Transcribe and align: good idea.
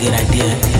good 0.00 0.14
idea. 0.14 0.79